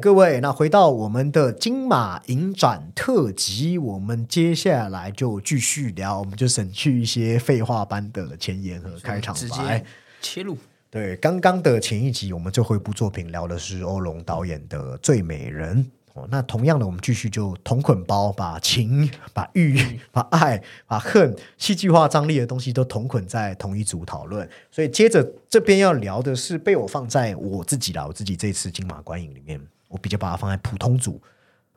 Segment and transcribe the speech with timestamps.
[0.00, 9.84] 嗨，各位，那回到我们的金马影展特辑，我们接下来就继续聊，我们就省去一些废话般的前言和开场直白接。
[10.22, 10.56] 切入。
[10.88, 15.84] 对，刚刚的前一集，我们最后一部作品聊的是欧龙导演的《最美人》
[16.14, 16.26] 哦。
[16.30, 19.78] 那同样的，我们继续就同捆包，把情、把欲、
[20.10, 24.48] 把爱、把恨，戏剧化张力的东西都同捆在同一组讨论。
[24.70, 31.20] 所以接着这边要聊的是被我放在我自己啦，我自己这次金马观影里面，我比较把它放在普通组，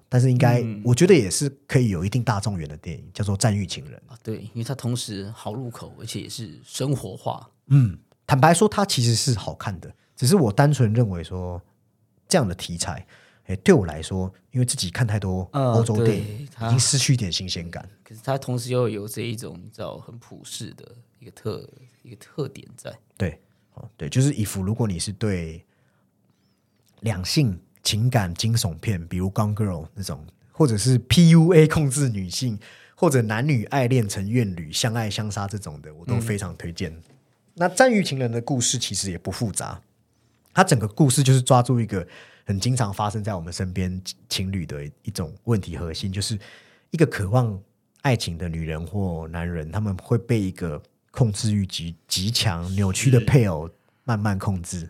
[0.07, 3.99] 但是应该、我觉得也是可以有一定大众缘的电影，叫做《战狱情人》。
[4.13, 7.49] 啊，对，因为它同时好入口，而且也是生活化。
[7.67, 11.59] 嗯，坦白说，它其实是好看的，只是我单纯认为说
[12.27, 13.03] 这样的题材，
[13.45, 17.89] 哎，对我来说，因为自己看太多呃欧洲电影，已经失去一点新鲜感。
[18.03, 21.67] 可是它同时又有这一种你知道很普世的一个特
[22.03, 22.95] 一个特点在。
[23.17, 23.41] 对，
[23.73, 25.65] 哦，对，就是以服，如果你是对
[26.99, 32.57] 两性情感惊悚片，比如《Gone Girl》那种，或者是 PUA 控制女性，
[32.95, 36.97] 或者男女爱恋成怨侣、相爱相杀这种的，我都非常推荐。
[37.55, 39.81] 那《战狱情人》的故事其实也不复杂，
[40.53, 42.07] 它整个故事就是抓住一个
[42.45, 46.39] 很经常发生在我们身边情侣的一种问题核心，就是
[46.91, 47.61] 一个渴望
[48.01, 50.81] 爱情的女人或男人，他们会被一个
[51.11, 53.69] 控制欲极极强、扭曲的配偶
[54.03, 54.89] 慢慢控制。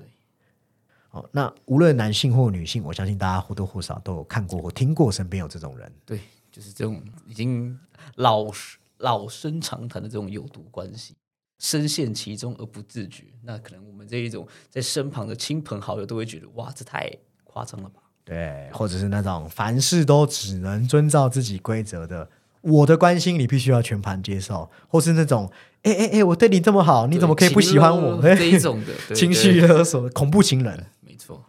[1.14, 5.92] 哦，那无论男性或女性，我相信大家或多或少都有看过或听过，身边有这种人。
[6.03, 6.19] 对，
[6.52, 7.78] 就是这种已经
[8.16, 8.47] 老
[8.97, 11.14] 老生常谈的这种有毒关系，
[11.59, 13.25] 深陷其中而不自觉。
[13.44, 17.11] 那可能我们这一种在身旁的亲朋好友都会觉得，哇，这太
[17.44, 18.02] 夸张了吧？
[18.25, 22.28] 对，或者是那种凡事都只能遵照自己规则的，
[22.61, 25.52] 我的关心你必须要全盘接受，或是那种，
[25.84, 28.19] 哎哎哎，我对你这么好，你怎么可以不喜欢我？
[28.35, 30.88] 这一种的情绪勒索、恐怖情人。
[31.13, 31.46] 没错，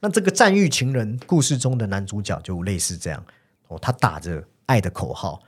[0.00, 3.24] 那这个战狱情人故事中的男主角就类似这样
[3.68, 5.40] 哦，他打着爱的口号，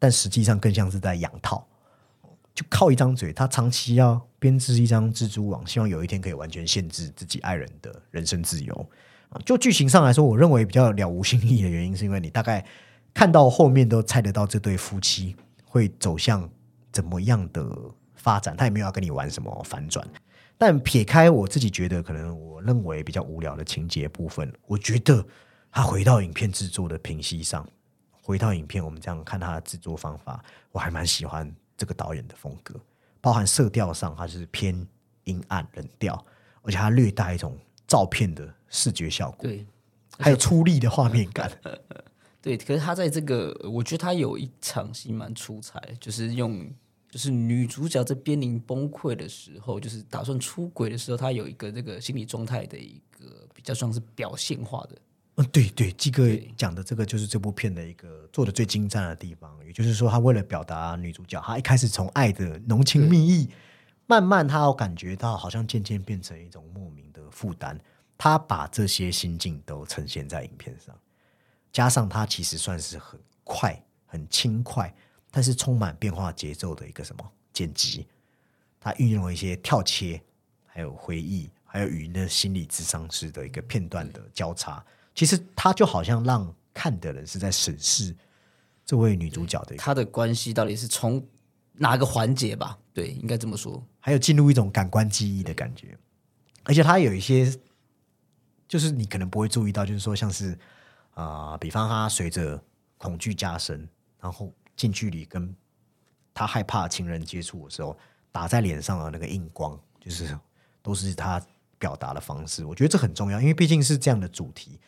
[0.00, 1.64] 但实际上更像是在养套，
[2.52, 8.90] 就靠一张嘴，他长期要编织一张蜘蛛网，希望有一天可以完全限制自己爱人的人身自由。
[9.46, 12.66] 就剧情上来说，我认为比较了无新意的原因，是因为你大概
[13.14, 16.50] 看到后面都猜得到这对夫妻会走向
[16.90, 17.64] 怎么样的
[18.16, 20.04] 发展，他也没有要跟你玩什么反转。
[20.64, 25.26] 但撇开我自己觉得可能我认为比较无聊的情节部分，我觉得
[25.72, 27.68] 他回到影片制作的评析上，
[28.22, 30.40] 回到影片我们这样看他的制作方法，
[30.70, 32.78] 我还蛮喜欢这个导演的风格，
[33.20, 34.86] 包含色调上它是偏
[35.24, 36.24] 阴暗冷调，
[36.62, 37.58] 而且它略带一种
[37.88, 39.66] 照片的视觉效果，对。
[40.16, 41.50] 还有出力的画面感。
[42.40, 46.72] 对，可是他在这个，我觉得他有一场戏蛮出彩，就是用，
[47.12, 54.96] 就是女主角在濒临崩溃的时候，就是打算出轨的时候，她有一个这个心理状态的一个比较像是表现化的，
[55.34, 63.50] 嗯，对对，鸡哥讲的这个就是这部片的一个做的最精湛的地方，也就是说，他为了表达女主角，她一开始从爱的浓情蜜意，
[64.06, 67.78] 慢慢她有感觉到好像渐渐变成一种莫名的负担，
[68.16, 70.98] 她把这些心境都呈现在影片上，
[71.70, 74.94] 加上他其实算是很快、很轻快，
[75.32, 78.06] 但是充满变化节奏的一个什么剪辑，
[78.78, 80.22] 它运用了一些跳切，
[80.66, 84.84] 还有回忆，还有与那心理智商师的一个片段的交叉。
[85.14, 88.14] 其实它就好像让看的人是在审视
[88.84, 91.26] 这位女主角的一个，他的关系到底是从
[91.72, 92.78] 哪个环节吧？
[92.92, 93.82] 对，应该这么说。
[94.00, 95.96] 还有进入一种感官记忆的感觉。
[96.64, 97.50] 而且它有一些，
[98.68, 100.58] 就是你可能不会注意到，就是说像是
[101.14, 102.62] 啊、比方他随着
[102.96, 103.88] 恐惧加深，
[104.20, 105.54] 然后近距离跟
[106.34, 107.96] 他害怕情人接触的时候，
[108.32, 110.36] 打在脸上的那个印光，就是
[110.82, 111.40] 都是他
[111.78, 112.64] 表达的方式。
[112.64, 114.80] 我觉得这很重要，因为毕竟是这样的主题，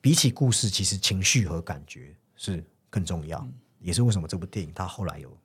[0.00, 3.46] 比起故事，其实情绪和感觉是更重要，
[3.78, 5.38] 也是为什么这部电影它后来有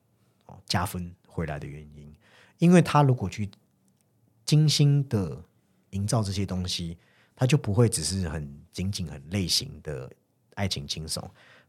[0.66, 2.12] 加分回来的原因。
[2.58, 3.48] 因为他如果去
[4.46, 5.40] 精心的
[5.92, 6.98] 营造这些东西，
[7.36, 10.12] 他就不会只是很仅仅很类型的
[10.56, 11.24] 爱情惊悚，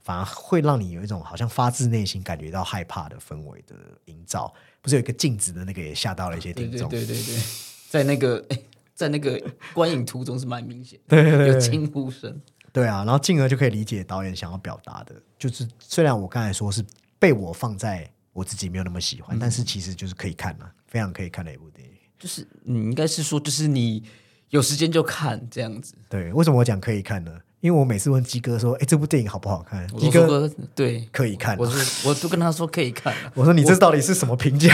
[0.04, 3.74] 反而会让你有一种好像发自内心感觉到害怕的氛围的
[4.04, 4.54] 营造。
[4.80, 7.42] 不是有一个镜子的那个也吓到了一些听众，对对对，
[7.88, 8.58] 在那个 哎，
[8.94, 9.42] 在那个
[9.72, 12.38] 观影途中是蛮明显的， 对对对有惊呼声。
[12.70, 16.84] 对啊，然后进而就可以理解导演想要表达的，就是虽然我刚才说是
[17.18, 21.94] 被我放在我自己没有那么喜欢，但是其实就是可以看啊，非常可以看的一部电影。
[22.18, 24.02] 就是你应该是说，就是你
[24.50, 25.94] 有时间就看这样子。
[26.10, 27.40] 对，为什么我讲可以看呢？
[27.64, 34.68] 因为我每次问鸡哥说：“哎，这部电影好不好看？”我鸡哥，对，可以看啊我说我都跟他说可以看啊 我说你这到底是什么评价？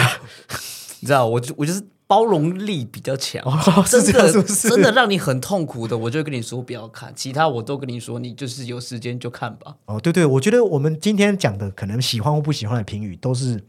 [0.98, 3.40] 你知道，我就我就是包容力比较强，
[3.88, 9.76] 真的是真的让你很痛苦的，我就跟你说不要看，其他我都跟你说，你就是有时间就看吧。
[9.84, 13.62] 哦，对对，我觉得我们今天讲的可能喜欢或不喜欢的评语，都是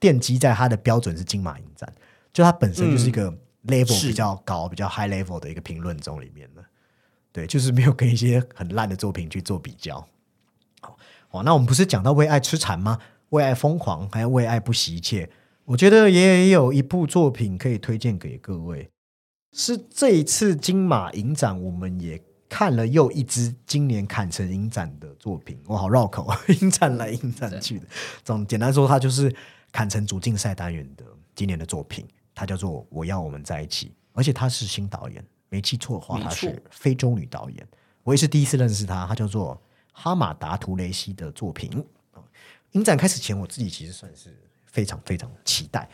[0.00, 1.90] 奠基在它的标准是金马影展，
[2.32, 3.32] 就它本身就是一个
[3.68, 6.64] level 是比较高、比较 high level 的一个评论中里面的。
[7.34, 9.96] 对，就是没有跟一些很烂的作品去做比较。
[10.80, 10.96] 好，
[11.26, 12.96] 好，那我们不是讲到为爱痴缠吗？
[13.30, 15.28] 为爱疯狂，还有为爱不惜一切。
[15.64, 18.88] 我觉得也有一部作品可以推荐给各位，
[19.52, 25.58] 是这一次金马影展，我们也看了又一支今年坎城影展的作品。
[25.66, 27.86] 我好绕口， 影展来影展去的。
[28.22, 29.34] 总简单说，它就是
[29.72, 31.04] 坎城主竞赛单元的
[31.34, 35.24] 今年的作品，它叫做《我要我们在一起》，而且它是新导演，
[35.54, 37.68] 没记错的话，没错他是非洲女导演。
[38.02, 39.62] 我也是第一次认识她，她叫做
[39.92, 41.70] 哈马达图雷西的作品。
[42.12, 42.18] 啊
[42.72, 44.36] 影展开始前，我自己其实算是
[44.66, 45.88] 非常非常期待，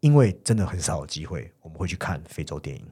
[0.00, 2.84] 因为真的很少有机会我们会去看非洲电影。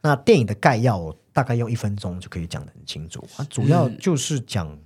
[0.00, 3.22] 那电影的概要，我大概用一分钟就可以讲得很清楚。
[3.36, 4.78] 它主要就是讲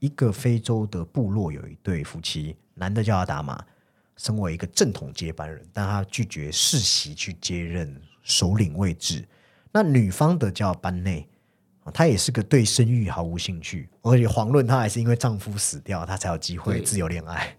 [0.00, 3.64] 一个非洲的部落有一对夫妻，男的叫阿达玛，
[4.16, 9.24] 身为一个正统接班人，但他拒绝世袭去接任首领位置。
[9.70, 11.28] 那女方的叫班内，
[11.84, 17.56] 啊她也是个对生育毫无兴趣，而且遑论她还是因为丈夫死掉，她才有机会自由恋爱。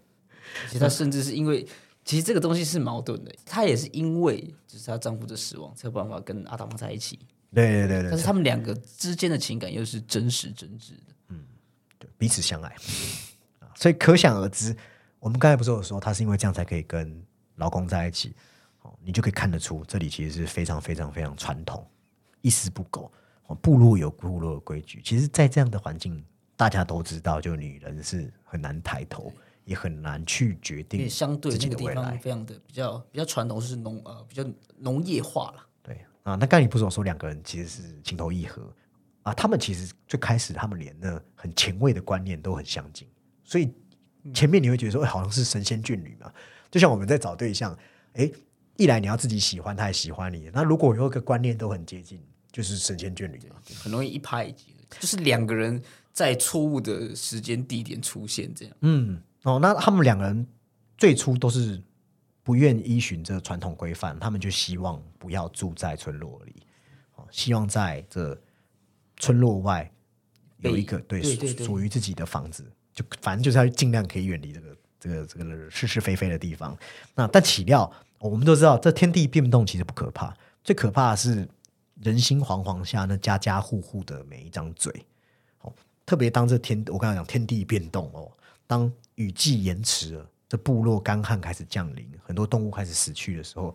[0.66, 1.66] 其实她甚至是因为，
[2.04, 7.18] 其实这个东西是矛盾的，她也是因为就是她丈夫的死亡，才有办法跟阿达玛在一起。
[7.54, 11.14] 对对对对但是他们两个之间的情感又是真实真挚的。
[11.98, 12.68] 对，彼此相爱。
[13.60, 14.76] 啊所以可想而知，
[15.18, 17.22] 我们刚才不是有说，她是因为这样才可以跟
[17.56, 18.34] 老公在一起，
[18.86, 21.84] 哦，你就可以看得出，这里其实是非常非常非常传统，
[22.40, 23.10] 一丝不苟。
[23.48, 26.24] 哦，部落有部落的规矩，其实，在这样的环境，
[26.56, 29.32] 大家都知道，就女人是很难抬头，
[29.64, 32.18] 也很难去决定相对自己那个地方。
[32.18, 34.44] 非常的比较比较传统，是农呃比较
[34.78, 35.66] 农业化了。
[35.80, 35.94] 对
[36.24, 38.68] 啊，那刚才你不是说两个人其实是情投意合
[39.22, 39.32] 啊？
[39.32, 43.06] 他们其实最开始他们连那很前卫的观念都很相近，
[43.44, 43.72] 所以
[44.34, 46.32] 前面你会觉得说，哎，好像是神仙眷侣嘛。
[46.68, 47.78] 就像我们在找对象，
[48.14, 48.28] 哎，
[48.76, 50.50] 一来你要自己喜欢，他也喜欢你。
[50.52, 52.20] 那如果有一个观念都很接近，
[52.52, 53.56] 就是神仙眷侣嘛。
[53.82, 55.82] 很容易一拍即合，就是两个人
[56.12, 60.46] 在错误的时间地点出现，这样嗯，哦，那他们两个人
[60.96, 61.82] 最初都是
[62.42, 66.54] 不愿依循这传统规范，他们就希望不要住在村落里，
[67.16, 68.40] 哦，希望在这
[69.18, 69.90] 村落外
[70.58, 72.64] 有一个对属属于自己的房子，
[72.94, 74.65] 就反正就是要尽量可以远离这个
[75.06, 76.76] 这个这个是是非非的地方。
[77.14, 81.48] 那但岂料我们都知道，这天地变动其实不可怕，最可怕的是
[82.02, 84.92] 人心惶惶下那家家户户的每一张嘴。
[85.60, 85.72] 哦，
[86.04, 88.30] 特别当这天我刚才讲天地变动哦，
[88.66, 93.74] 当雨季延迟了，这部落干旱开始降临，很多动物开始死去的时候，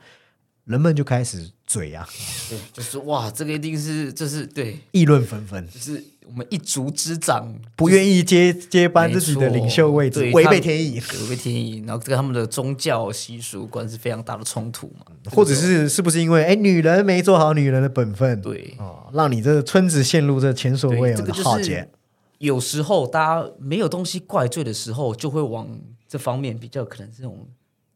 [0.66, 2.08] 人们就开始嘴啊，
[2.50, 18.76] 对，就是哇，这个一定是这是对，议论纷纷，就是我们一族之长不愿意接接班自己的错领袖位置对，违背天意，违背天意，然后跟他们的宗教习俗观是非常大的冲突嘛，或者是是不是因为哎女人没做好女人的本分，对。
[18.78, 21.90] 哦，让你这个村子陷入这前所未，有的浩劫。
[22.38, 25.68] 有时候大家没有东西怪罪的时候，就会往
[26.08, 27.48] 这方面比较可能这种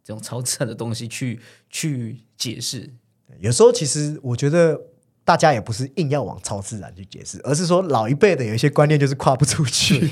[0.03, 1.39] 这种超自然的东西去
[1.69, 2.93] 去解释，
[3.39, 4.79] 有时候其实我觉得
[5.25, 10.09] 大家也不是硬要往超自然去解释，而是说老一辈的有一些观念就是跨不出去。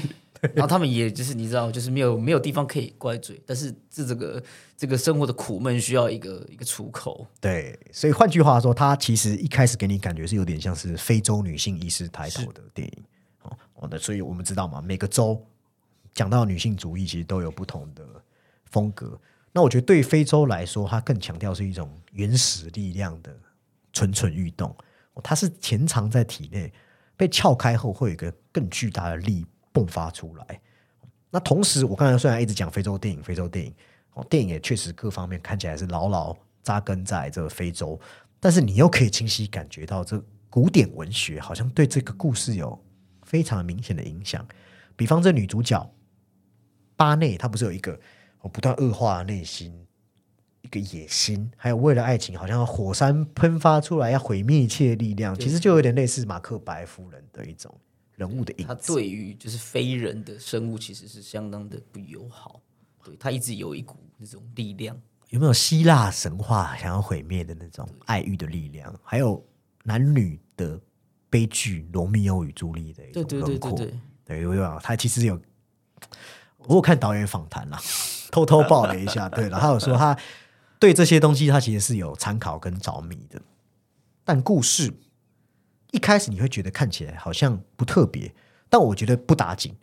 [0.53, 4.43] 然后他们也就是你知道，就是没有没有地方可以怪罪，但是这这个
[4.75, 7.25] 这个生活的苦闷需要一个一个出口。
[7.39, 13.03] 对，所以换句话说，它其实一开始给你感觉是有点像是非洲女性意识抬头的电影。
[13.43, 15.41] 哦，哦那所以我们知道嘛，每个州
[16.13, 18.03] 讲到女性主义，其实都有不同的
[18.65, 19.17] 风格。
[19.53, 23.33] 那我觉得对非洲来说，它更强调是一种原始力量的
[23.93, 24.75] 蠢蠢欲动，哦
[25.21, 26.71] 它是潜藏在体内，
[27.15, 30.61] 被撬开后会有一个更巨大的力迸发出来。
[31.29, 33.73] 那同时，我刚才虽然一直讲非洲电影，非洲电影
[34.13, 37.99] 哦，电影也确实各方面看起来是牢牢扎根在这个非洲，
[38.39, 42.79] 但是你又可以清晰感觉到，这古典文学好像对这个故事有
[43.23, 44.47] 非常明显的影响。
[44.95, 45.91] 比方这女主角
[46.95, 47.99] 巴内，她不是有一个
[48.41, 49.73] 哦不断恶化的内心，
[50.73, 57.73] 个野心，还有为了爱情，好像火山喷发出来要毁灭一切的力量，其实就有点类似马克白夫人的一种
[58.15, 58.91] 人物的影他子。
[58.93, 62.59] 对于就是非人的生物其实是相当的不友好，
[63.03, 64.99] 对他一直有一股那种力量。
[65.29, 68.93] 有没有希腊神话想要毁灭的那种爱欲的力量？
[69.03, 69.43] 还有
[69.83, 70.79] 男女的
[71.29, 73.71] 悲剧《罗密欧与朱丽》的一种对对对轮廓。
[73.71, 75.39] 对对，对，有有，他其实有，
[76.59, 77.79] 我有看导演访谈啦，
[78.31, 79.27] 偷偷爆了一下。
[79.27, 80.15] 对了，他有说他
[80.83, 83.41] 对这些东西他其实是有参考跟着迷的。
[84.25, 84.93] 但故事
[85.91, 88.29] 一开始你会觉得看起来好像不特别，
[88.67, 89.73] 但我觉得不打紧，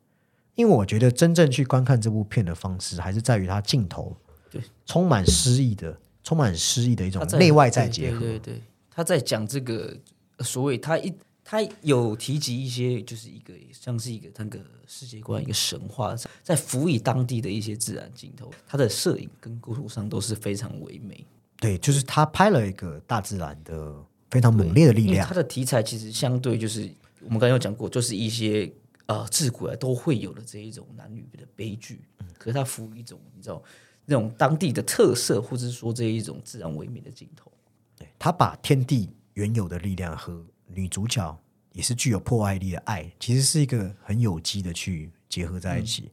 [0.57, 4.15] 因为我觉得真正去观看这部片的方式，还是在于它镜头
[4.51, 8.19] 对充满诗意的，充满诗意的一种内外在结合。
[8.19, 9.97] 对对对对他在讲这个
[10.37, 11.11] 呃所谓他一
[11.51, 16.15] 他有提及一些，就是一个像是一个那个世界观一个神话，
[16.45, 21.27] 在辅以当地的一些自然镜头，他的摄影跟构图上都是非常唯美。
[21.57, 23.93] 对，就是他拍了一个大自然的
[24.31, 25.35] 非常猛烈的力量因为它。
[25.35, 26.89] 的题材其实相对就是
[27.23, 28.73] 我们刚刚有讲过，就是一些
[29.07, 32.01] 呃自古来都会有的这一种男女的悲剧，
[32.39, 33.61] 可是他辅以一种你知道
[34.07, 37.51] 那种当地的特色，或者是说这一种自然唯美的镜头。
[37.97, 41.39] 对他把天地原有的力量和女主角
[41.73, 46.11] 也是具有破坏力的爱，其实是一个很有机的去结合在一起。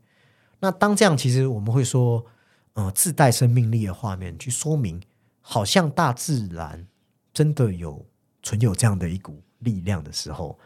[0.59, 2.25] 那当这样，其实我们会说，
[2.73, 5.01] 呃，自带生命力的画面，去说明
[5.41, 6.85] 好像大自然
[7.33, 8.05] 真的有
[8.41, 10.57] 存有这样的一股力量的时候，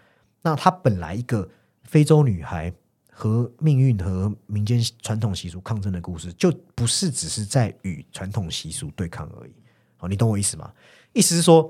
[0.41, 1.49] 那她本来一个
[1.83, 2.73] 非洲女孩
[3.09, 9.53] 和命运和民间传统习俗抗争的故事，就不是只是在与传统习俗对抗而已。
[9.97, 10.73] 好，你懂我意思吗？
[11.13, 11.69] 意思是说，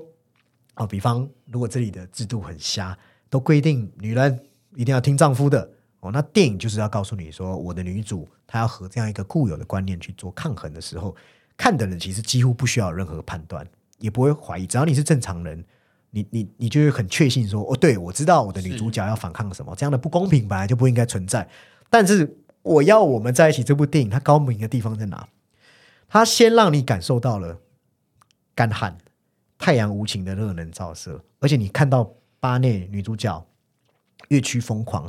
[0.76, 2.96] 哦，比方如果这里的制度很瞎，
[3.28, 4.40] 都规定女人
[4.74, 11.14] 一定要听丈夫的，哦，那电影就是要告诉你说，我的女主她要和这样一个固有的观念去做抗衡的时候，
[11.56, 13.66] 看的人其实几乎不需要有任何判断，
[13.98, 15.62] 也不会怀疑，只要你是正常人，
[16.10, 21.46] 你你你就会很确信说，哦，对我知道我的女主角要反抗什么，这样的不公平本来就不应该存在。
[21.90, 25.28] 但是我要我们在一起这部电影，它高明的地方在哪？
[26.08, 27.58] 它先让你感受到了
[28.54, 28.98] 干旱、
[29.62, 33.46] 太阳无情的热能照射，而且你看到巴内女主角
[34.26, 35.08] 越趋疯狂，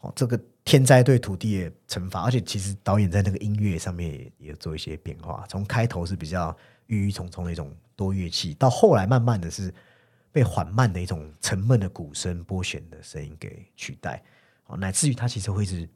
[0.00, 6.54] 哦，这个天灾对土地的惩罚，而且其实导演在那个音乐上面也做一些变化，从开头是比较
[6.88, 9.72] 郁郁葱葱的一种多乐器，到后来慢慢的是
[10.30, 14.22] 被缓慢的一种沉闷的鼓声、拨弦的声音给取代，
[14.66, 15.88] 哦，乃至于他其实会是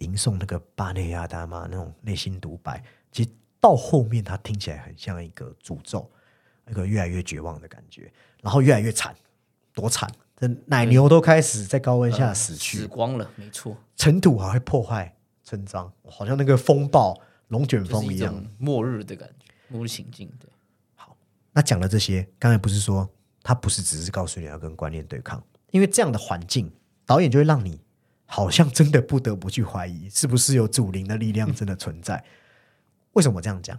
[0.00, 6.10] 吟诵那个巴内亚大妈那种内心独白，其实到后面他听起来很像一个诅咒。
[6.68, 9.14] 一个越来越绝望的感觉，然后越来越惨，
[9.72, 10.10] 多惨！
[10.36, 17.16] 这奶牛都开始在高温下死去，死光了，没错，尘土还会破坏村庄，好像那个风暴、
[17.48, 18.32] 龙卷风一样。
[18.32, 20.28] 种末日的感觉，末日情境。
[20.40, 20.50] 对，
[20.96, 21.16] 好
[21.52, 23.08] 那讲了这些，刚才不是说
[23.42, 26.72] 他不是只是告诉你要跟观念对抗，因为这样的环境，
[27.06, 27.80] 导演就会让你
[28.26, 32.24] 好像真的不得不去怀疑，是不是有祖灵的力量真的存在？
[33.12, 33.78] 为什么我这样讲？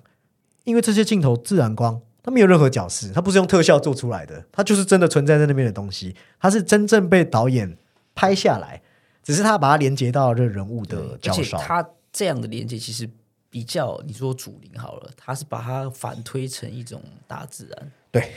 [0.64, 7.78] 因为这些镜头自然光，它没有任何角色，它不是用特效做出来的，它就是真的存在在那边的东西，它是真正被导演
[8.16, 8.82] 拍下来，
[9.22, 11.58] 只是他把它连接到这人物的而且焦烧。
[11.60, 13.08] 它这样的连接其实
[13.48, 17.92] 比较，你说主灵好了，它是把它反推成一种大自然。
[18.10, 18.32] 对，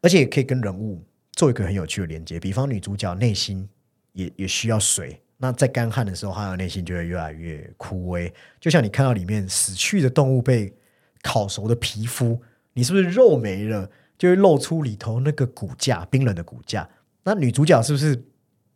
[0.00, 2.40] 而且也可以跟人物做一个很有趣的连接。
[2.40, 3.68] 比方女主角内心
[4.14, 8.32] 也也需要水，那在干旱的时候，她的内心就会越来越枯萎。
[8.60, 10.74] 就像你看到里面死去的动物被
[11.22, 13.88] 烤熟的皮肤，你是不是肉没了，
[14.18, 16.88] 就会露出里头那个骨架，冰冷的骨架？
[17.22, 18.20] 那女主角是不是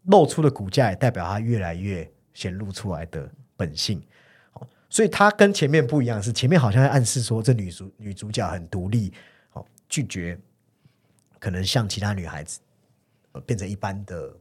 [0.04, 4.00] 露出的骨架也代表她越来越显露出来的本性？
[4.52, 9.12] 哦，所以她跟前面不一样，是前面好像在暗示说这女主女主角很独立，
[9.52, 10.38] 哦，拒绝
[11.40, 12.60] 可能像其他女孩子，
[13.32, 14.32] 呃，变成一般的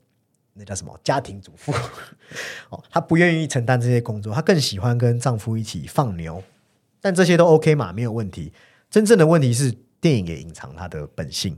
[0.54, 1.74] 那叫什么家庭主妇，
[2.70, 6.44] 哦，她不愿意承担这些工作，她更喜欢跟丈夫一起放牛，
[7.06, 8.52] 但这些都 OK 嘛，没有问题。
[8.90, 9.72] 真正的问题是，
[10.02, 11.56] 电影也隐藏她的本性，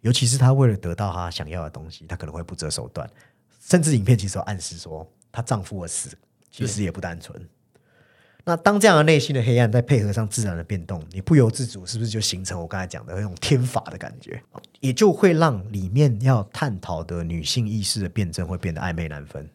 [0.00, 3.08] 尤其是她为了得到她想要的东西，她可能会不择手段，
[3.60, 6.18] 甚至影片其实有暗示说，她丈夫的死
[6.50, 7.48] 其实也不单纯。
[8.44, 14.42] 那当这样的内心的黑暗再配合上自然的变动，你不由自主是不是就形成我刚才讲的那种天法的感觉？
[14.80, 19.48] 也就会让里面要探讨的女性意识的辩证会变得暧昧难分。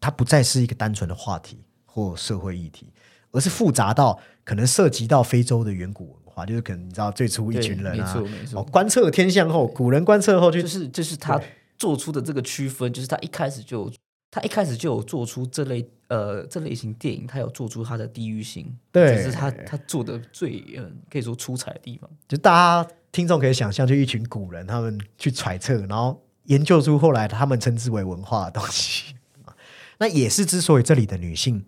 [0.00, 2.90] 它不再是一个单纯的话题或社会议题，
[3.32, 11.40] 而是复杂到可能涉及到非洲的远古文化，就是可能你知道最初一群人啊，没错没错哦，观测天象后，古人观测后就就是就是他
[11.78, 13.90] 做出的这个区分，就是他一开始就
[14.30, 22.08] 他一开始就有做出这类呃这类型电影，他有做出他的地域性，对这是他他做的最嗯、呃可以说出彩的地方。
[22.28, 29.14] 就大家听众可以想象，就一群古人他们去揣测，然后研究出后来他们称之为文化的东西。
[29.98, 31.64] 那也是之所以这里的女性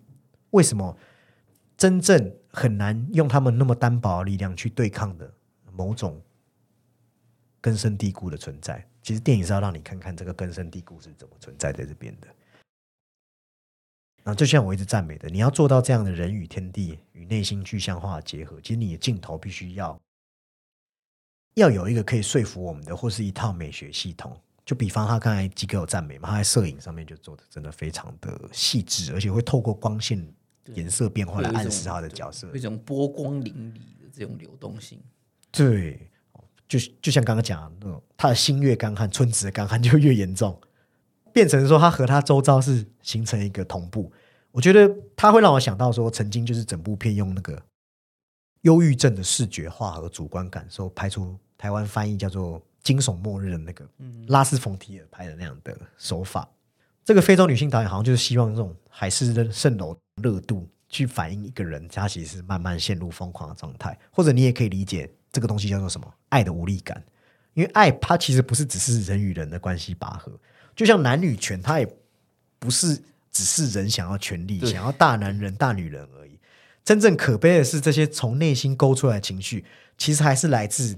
[0.51, 0.97] 为什么
[1.83, 5.29] 真正很难用他们那么单薄的力量去对抗的
[5.73, 6.21] 某种
[7.59, 8.87] 根深蒂固的存在。
[9.01, 12.27] 其实电影是要让你看看这个根深蒂固是怎么存在在这边的。
[14.23, 19.99] 那，就像我一直赞美的，你要做到这样的人与天地与内心具象化的结合，其实你的镜头必须要
[21.55, 24.41] 要有一个可以说服我们的，或是一套美学系统。
[24.63, 30.25] 就比方他刚才几个有赞美嘛，他在摄影上面就做的真的非常的细致，而且会透过光线
[30.73, 34.99] 颜色变化来暗示他的角色有，一种波光粼粼的这种流动性。
[35.51, 36.09] 对，
[36.67, 40.59] 就就像刚刚讲的那种，他的心越干旱，村子的干旱就越严重，
[41.31, 44.11] 变成说他和他周遭是形成一个同步。
[44.51, 47.61] 我觉得他会让我想到说，曾经就是整部片用那个
[48.61, 53.87] 忧郁症的视觉化和主观感受拍出台湾翻译叫做“惊悚末日”的那个
[54.27, 56.47] 拉斯冯提尔拍的那样的手法。
[57.05, 67.03] 这个非洲女性导演好像就是希望这种海市蜃楼热度去反映一个人，他其实是慢慢陷入疯狂的状态，或者你也可以理解这个东西叫做什么爱的无力感，
[67.53, 70.31] 因为爱它其实不是只是人与人的关系拔河，
[70.75, 71.87] 就像男女权，它也
[72.59, 72.95] 不是
[73.31, 76.39] 只是人想要权利，想要大男人大女人而已。
[76.85, 79.65] 真正可悲的是，这些从内心勾出来的情绪，
[79.97, 80.97] 其实还是来自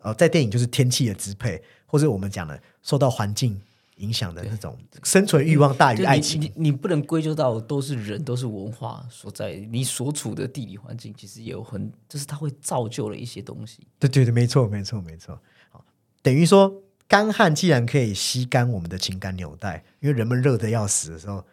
[0.00, 3.60] 呃，在电影就是天气的支配，或者我们讲的受到环境
[4.00, 6.40] 影响的那种生存欲望大于爱情。
[6.40, 13.86] 你你不能归咎到都是人，都是文化所在，你所处的地理环境其实也有很，就是它会造就了一些东西。
[13.98, 15.38] 对对对，没错没错没错。
[15.70, 15.84] 好，
[16.22, 21.44] 等于说干旱既然可以吸干我们的情感纽带，因为人们热的要死的时候，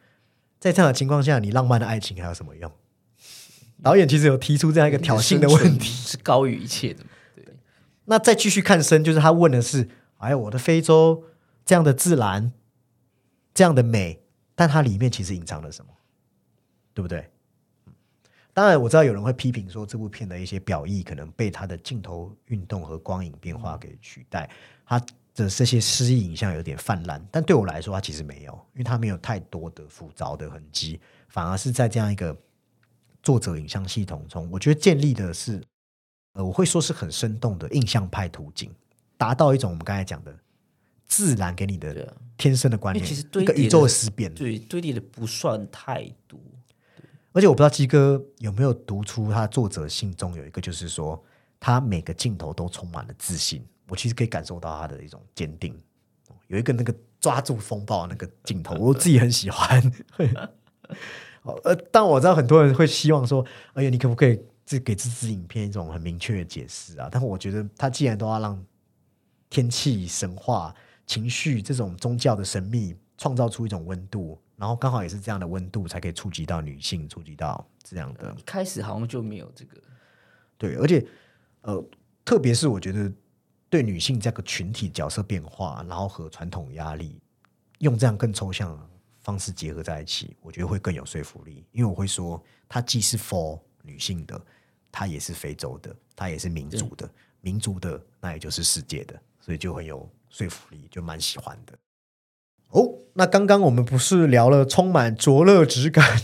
[0.60, 2.72] 在这样的情况下，你浪漫的爱情还有什么用？
[3.84, 5.92] 导演其实有提出这样一个挑衅的问题。
[5.92, 7.10] 是高于一切的嘛？
[7.36, 7.46] 对，
[8.06, 9.88] 那再继续看深，就是他问的是：
[10.18, 11.24] 哎，我的非洲
[11.68, 12.52] 这样的自然，
[13.54, 14.20] 这样的美，
[14.56, 15.92] 但它里面其实隐藏了什么？
[16.94, 17.30] 对不对？
[18.54, 24.50] 当然，我知道有人会批评说这部片的一些表意可能被它的镜头运动和光影变化给取代，
[24.86, 24.98] 它
[25.36, 27.22] 的这些诗意影像有点泛滥。
[27.30, 32.36] 但对我来说，它其实没有，因为它没有太多的复杂的痕迹，反而是在这样一个
[33.22, 35.62] 作者影像系统中，我觉得建立的是
[36.34, 38.74] 呃，我会说是很生动的印象派图景，
[39.18, 40.36] 达到一种我们刚才讲的
[41.08, 44.34] 自然给你的天生的观念，其实堆叠的一个宇宙的思辨。
[44.34, 46.40] 对，堆叠的不算太多。
[47.34, 51.24] 而且我不知道鸡哥有没有读出他作者信中有一个，就是说
[51.60, 53.64] 他每个镜头都充满了自信。
[53.90, 55.74] 我其实可以感受到他的一种坚定。
[56.48, 59.82] 有一个那个抓住风暴的那个镜头，我自己很喜欢。
[61.44, 67.08] 哦 呃，但我知道很多人会希望说，哎呀，你可不可以这给这支影片一种很明确的解释啊？
[67.12, 68.62] 但我觉得他既然都要让
[69.50, 70.74] 天气、神话、
[71.08, 79.82] 情绪这种宗教的神秘创造出一种温度，然后刚好也是这样的温度，才可以触及到女性，触及到这样的一开始好像就没有这个，
[80.58, 81.04] 对，而且
[81.62, 81.84] 呃，
[82.24, 83.12] 特别是我觉得
[83.70, 87.20] 对女性这个群体角色变化，然后和传统压力，
[87.80, 88.90] 用这样更抽象的
[89.20, 91.66] 方式结合在一起，我觉得会更有说服力。
[91.72, 94.40] 因为我会说，它既是 for 女性的，
[94.92, 97.10] 它也是非洲的，它也是民族的，
[97.42, 101.74] 民族的那也就是世界的，所以就很有说服力，就蛮喜欢的。
[102.70, 106.22] 哦，那刚刚我们不是聊了充满灼热质感，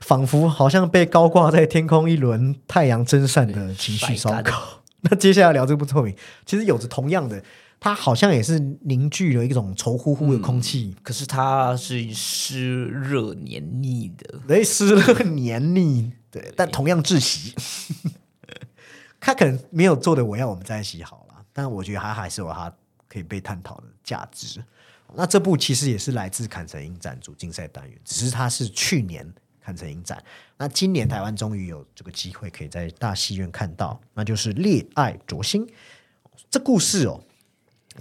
[0.00, 4.82] 仿佛好像被高挂在天空一轮太阳真善的情绪烧烤。
[5.08, 6.14] 那接下来聊这部作品，
[6.44, 7.42] 其实有着同样的，
[7.80, 17.54] 它好像也是凝聚了一种稠乎乎的空气，可是它是湿热黏腻的， 对湿热黏腻，对，但同样窒息。
[19.18, 22.72] 他可能没有做的我要我们在一起好了，但我觉得他还是有他
[23.16, 24.62] 可以被探讨的价值。
[25.14, 29.26] 那这部其实也是来自坎城影展主竞赛单元，只是它是去年
[29.58, 30.22] 坎城影展，
[30.58, 35.66] 那今年台湾终于有这个机会可以在大戏院看到，那就是《恋爱灼心》
[36.50, 37.18] 这故事哦，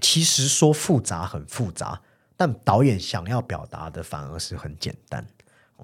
[0.02, 2.02] 其实说复杂很复杂，
[2.36, 5.26] 但导演想要表达的反而是很简单。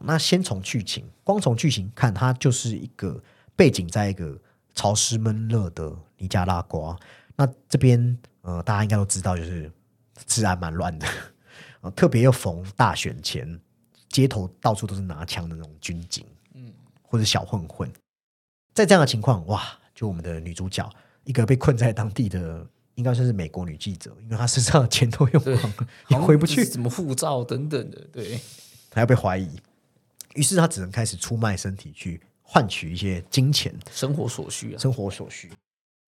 [0.01, 3.23] 那先从剧情，光从剧情看，它就是一个
[3.55, 4.37] 背景在一个
[4.75, 6.97] 潮湿闷热的尼加拉瓜。
[7.37, 9.71] 那这边呃，大家应该都知道，就是
[10.25, 11.07] 治安蛮乱的，
[11.81, 13.59] 呃，特别又逢大选前，
[14.09, 17.91] 街头到处都是拿枪的那种军警，嗯，或者小混混。
[18.73, 20.89] 在这样的情况，哇，就我们的女主角，
[21.23, 28.39] 一个被困在当地的，应该算是美国女记者，因为她身上的钱都用光了， 也回不去，什么护照等等的，对，
[28.93, 29.49] 还要被怀疑。
[30.35, 35.51] 于是她只能开始出卖身体去换取一些金钱，生活所需啊，生活所需。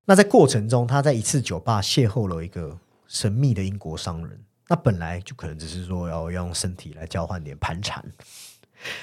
[0.09, 4.41] 那在过程中，他在一次酒吧邂逅了一个神秘的英国商人。
[4.67, 8.03] 那本来就可能只是说要要用身体来交换点盘缠，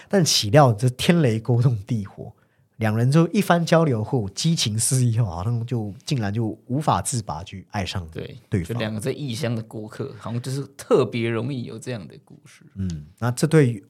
[0.09, 2.33] 但岂料这天雷勾动地火，
[2.77, 8.73] 两人就一番交流后，激情四溢后，好像就竟然就无法自拔，去爱上对对方。
[8.73, 12.63] 就两个在异乡的过客，好像就是特别容易有这样的故事。
[12.73, 13.83] 嗯，那这对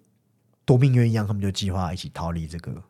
[0.66, 2.84] 夺命鸳鸯他们就计划一起逃离这个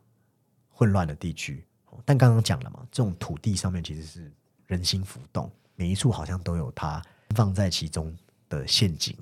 [0.68, 1.64] 混乱的地区。
[1.96, 4.30] 哦但刚刚讲了嘛，这种土地上面其实是
[4.66, 8.14] 人心浮动，每一处好像都有它放在其中
[8.48, 9.16] 的陷阱。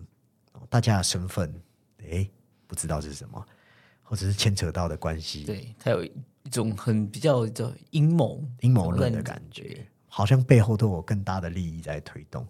[0.52, 1.54] 哦大家的身份，
[1.98, 2.28] 诶，
[2.66, 3.46] 不知道是什么，
[4.02, 6.12] 或者是牵扯到的关系，对，它有一
[6.50, 12.46] 种很比较叫阴谋阴谋论的感觉，好像背后都有更大的利益在推动。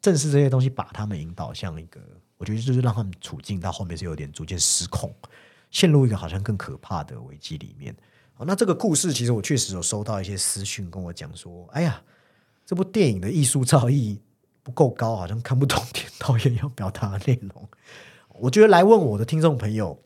[0.00, 2.00] 正是这些东西把他们引导向一个，
[2.36, 5.12] 我觉得就是让他们处境到后面是有点逐渐失控，
[5.70, 7.96] 陷入一个好像更可怕的危机里面。
[8.36, 12.02] 好，那这个故事其实我确实有收到一些私讯跟我讲说，哎呀，
[12.66, 14.18] 这部电影的艺术造诣
[14.64, 15.80] 不够高，好像看不懂
[16.18, 17.68] 导演要表达的内容。
[18.30, 19.96] 我觉得来问我的听众朋友，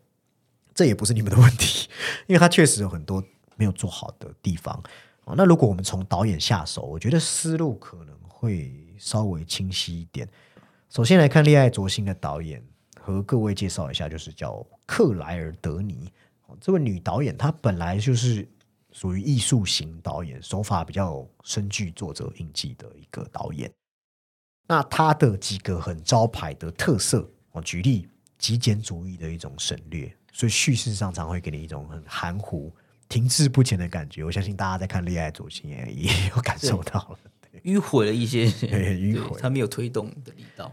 [0.75, 1.88] 这也不是你们的问题，
[2.27, 3.25] 因为他确实有很多
[3.57, 4.79] 没有做好的地方。
[5.25, 10.29] 哦，那如果我们从导演下手，我觉得思路可能会稍微清晰一点。
[10.91, 12.62] 首先来看《恋爱灼心》的导演，
[13.01, 16.12] 和各位介绍一下，就是叫克莱尔·德尼。
[16.49, 18.47] 哦这位女导演，她本来就是
[18.93, 23.71] 属于艺术型导演，手法比较深具作者印记的一个导演。
[24.67, 28.09] 那她的几个很招牌的特色，我举例
[28.39, 32.75] 极简主义的一种省略，所以叙事上常会给你一种很含糊、
[33.09, 34.25] 停滞不前的感觉。
[34.25, 37.19] 我相信大家在看《恋爱主心》也也有感受到了。
[37.65, 40.73] 迂回了一些，对迂回对它没有推动的力道。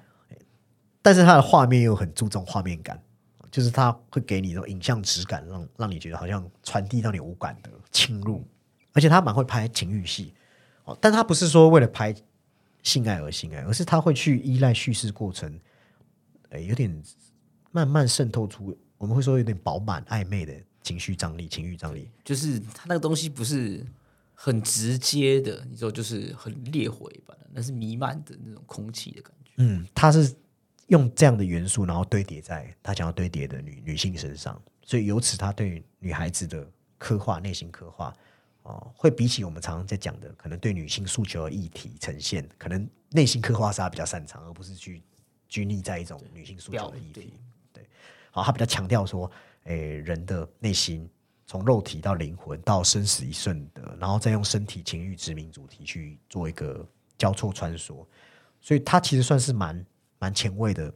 [1.01, 2.99] 但是他的画面又很注重画面感，
[3.55, 8.43] 就是它会给你一种影像质感，让让你觉得好像传递到你五感的侵入，
[8.91, 10.33] 而且他蛮会拍情欲戏
[10.83, 12.13] 哦，但他不是说为了拍
[12.83, 15.57] 性爱而性爱，而是他会去依赖叙事过程，
[16.49, 17.01] 诶，有点
[17.71, 22.11] 慢慢渗透出，我们会说有点饱满暧昧的情绪张力、情欲张力。
[22.25, 23.85] 就是他那个东西不是
[24.33, 29.51] 很直接的，你说就是很烈火一般的，那是弥漫的那种空气的感觉。
[29.55, 30.35] 嗯，他是
[30.87, 36.67] 用这样的元素，然后堆叠在他想要堆叠的女女性身上，所以由此他对女孩子的
[36.97, 38.13] 刻画、内心刻画，
[38.63, 45.01] 哦、会比起我们常常在讲的，可能对女性诉求的议题呈现，可能内心刻画是他比较擅长，而不是去
[45.47, 47.33] 拘泥在一种女性诉求的议题。
[47.73, 47.87] 对，
[48.31, 49.29] 好，他比较强调说，
[49.63, 51.09] 诶，人的内心
[51.47, 58.05] 从肉体到灵魂到生死一瞬的，然后再用身体情欲殖民主题去做一个交错穿梭，
[58.61, 59.85] 所以他其实算是蛮
[60.19, 60.93] 蛮前卫的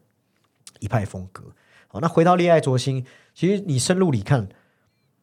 [0.80, 1.44] 一派风格。
[1.88, 3.04] 好，那回到《恋爱灼心》，
[3.34, 4.48] 其实你深入里看，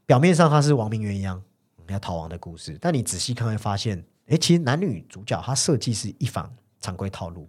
[0.05, 1.41] 表面上它是亡命鸳鸯
[1.89, 7.49] 要逃亡的故事，但你仔细看会发现，哎，其实男女主角他设计是一反常规套路。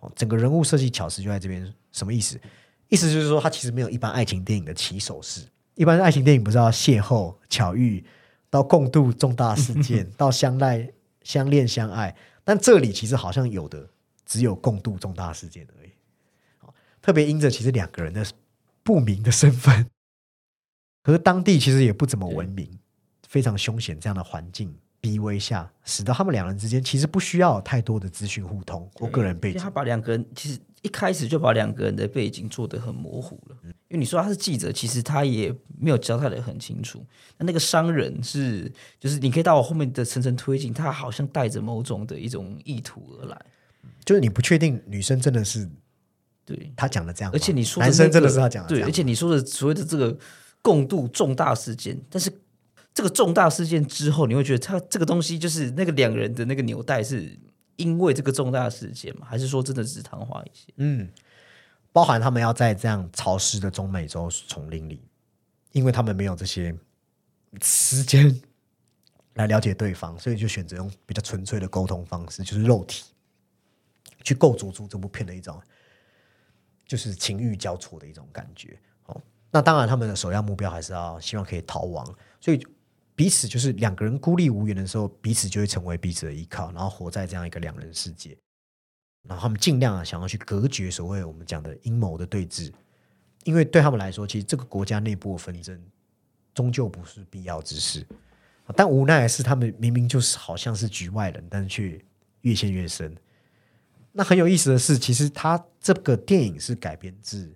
[0.00, 2.40] 哦，整个人物设计巧思就在这边，什么意思？
[2.88, 5.46] 意思就是说，他其实没有一般爱情电影的起手式。
[5.74, 8.02] 一般爱情电影不是要邂逅、巧遇，
[8.48, 10.88] 到共度重大事件， 到相爱、
[11.22, 13.90] 相恋、相爱，但这里其实好像有的
[14.28, 15.90] 只有共度重大事件而已。
[16.58, 18.24] 好特别因着其实两个人的
[18.84, 19.88] 不明的身份，
[21.02, 22.78] 可是当地其实也不怎么文明，
[23.26, 29.70] 非常凶险这样的环境逼威下，使得他们两人之间其实不需要太多的资讯互通或个人背景他。
[29.70, 33.56] 把两个人其实一开始就把两个人的背景做得很模糊了。
[33.88, 37.02] 因为你说他是记者，其实他也没有交代的很清楚。
[37.38, 43.46] 那那个商人是，就是你可以到我后面的层层推进，他好像带着某种的一种意图而来。
[44.04, 45.68] 就是你不确定女生真的是
[46.44, 50.16] 对，他讲的这样，而且你说的男生真的是他讲的这对，样而且你说的所谓的这个
[50.62, 52.32] 共度重大事件，但是
[52.94, 57.38] 这个重大事件之后，你会觉得他这个东西就是那个两个人的那个纽带是
[57.76, 59.26] 因为这个重大事件吗？
[59.28, 60.74] 还是说真的只是昙花一现？
[60.78, 61.08] 嗯，
[61.92, 65.00] 包含他们要在这样潮湿的中美洲丛林里，
[65.72, 66.74] 因为他们没有这些
[67.62, 68.40] 时间
[69.34, 73.04] 来了解对方，所以就选择用比较纯粹的沟通方式，就是肉体，
[74.28, 75.58] 去构筑出这部片的一种
[76.86, 78.78] 就是情欲交错的一种感觉。
[79.06, 79.18] 哦，
[79.50, 82.04] 那当然他们的首要目标还是要希望可以逃亡，
[82.38, 82.62] 所以
[83.14, 88.36] 彼此就是两个人孤立无援的时候，彼此就会成为彼此的依靠，然后活在这样一个两人世界。
[89.26, 92.70] 然后他们尽量啊想要去隔绝所谓我们讲的阴谋的对峙，
[93.44, 95.82] 因为对他们来说，其实这个国家内部的纷争
[96.54, 98.06] 终究不是必要之事。
[98.76, 102.04] 但无奈的是，他们明明就是好像是局外人，但是却
[102.42, 103.16] 越陷越深。
[104.12, 107.54] 那很有意思的是，其实他这个电影是改编自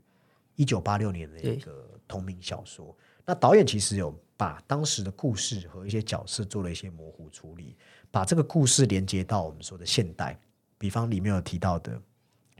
[0.54, 2.96] 一九八六年的一个同名小说。
[3.24, 7.76] 那导演其实有把当时的故事和一些角色做了一些模糊处理，
[8.10, 10.38] 把这个故事连接到我们说的现代，
[10.78, 12.00] 比方里面有提到的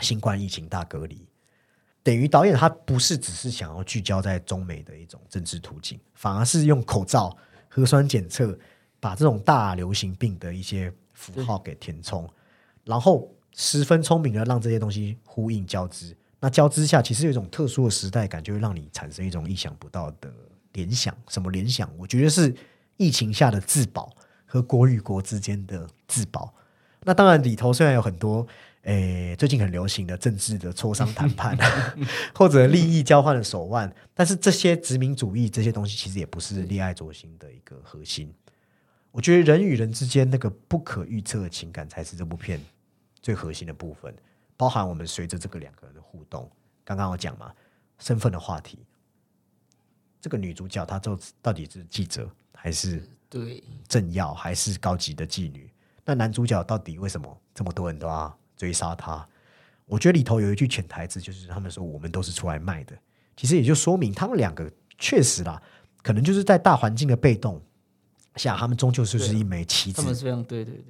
[0.01, 1.27] 新冠疫情大隔离，
[2.03, 7.37] 等于导演他不是只是想要聚焦在中美的一种政治途径，反而是用口罩、
[7.69, 8.57] 核酸检测
[8.99, 12.29] 把这种大流行病的一些符号给填充，
[12.85, 20.33] 然后十分聪明的让这些东西呼应交织，那交织下，其实有一种特殊的时代感，就会让你产生一种意想不到的
[20.73, 21.17] 联想。
[21.29, 21.91] 什么联想？
[21.97, 22.55] 我觉得是
[22.97, 24.11] 疫情下的自保
[24.47, 26.53] 和国与国之间的自保。
[27.05, 28.47] 那当然里头虽然有很多，
[28.83, 31.59] 诶，最近很流行的政治的磋商谈判，
[32.35, 38.33] 或者利益交换的手腕，但是这些殖民主义这些东西，其实也不是恋爱灼心的一个核心。
[39.11, 42.61] 我觉得人与人之间那个不可预测的情感，才是这部片
[43.23, 44.15] 最核心的部分。
[44.57, 46.51] 包含我们随着这个两个人的互动，
[46.85, 47.53] 刚刚我讲嘛，
[47.99, 48.79] 身份的话题，
[50.21, 55.69] 这个女主角她就到底是记者还是对政要还是高级的妓女？
[56.05, 59.27] 那男主角到底为什么这么多人都要追杀他？
[59.87, 62.97] 我觉得里头有一句潜台词，就是他们说我们都是出来卖的，
[63.37, 65.61] 其实也就说明他们两个确实啦，
[66.03, 67.61] 可能就是在大环境的被动
[68.37, 70.07] 下，他们终究就是一枚棋子他。
[70.07, 70.85] 们是非常对对对，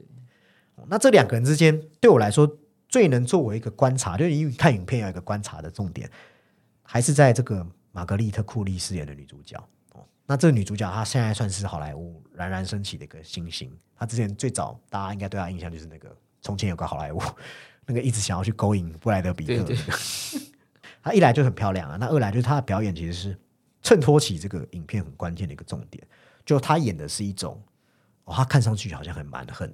[0.89, 6.11] 那这两个人之间，对我来说最能作为一个观察，就是因为看影片有一个观察的重点，
[6.83, 9.57] 还是在这个玛格丽特·库利饰演的女主角。
[9.93, 13.71] 哦，那这个女主角她现在算是好莱坞冉冉升起的一个新星。
[13.97, 17.23] 她之前最早大家应该对她印象就是那个从前有个好莱坞，
[17.87, 19.65] 那个一直想要去勾引布莱德比特。
[21.03, 23.39] 她一来就很漂亮啊，那二来就是她的表演其实是
[23.83, 26.07] 衬托起这个影片很关键的一个重点，
[26.45, 27.61] 就她演的是一种，
[28.25, 29.69] 哦，她看上去好像很蛮横，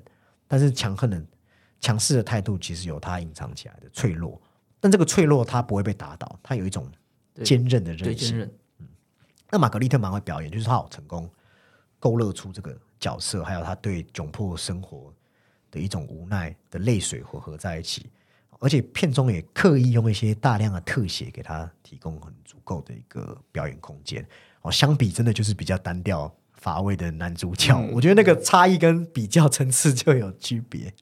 [0.49, 1.23] 但是强横的
[1.81, 4.41] 强势的态度其实有它隐藏起来的脆弱，
[4.81, 6.91] 但这个脆弱它不会被打倒，它有一种
[7.33, 8.29] 对坚韧的对韧性。
[8.31, 8.51] 坚韧，
[9.51, 11.31] 那玛格丽特蛮会表演，就是她好成功
[12.01, 15.13] 勾勒出这个角色，还有他对窘迫生活
[15.71, 18.11] 的一种无奈的泪水混合在一起，
[18.59, 24.27] 而且片中也刻意用一些大量的特写给他提供很足够的一个表演空间。
[24.63, 30.93] 哦，相比真的就是比较单调乏味的男主角，我觉得那个差异跟比较层次就有区别。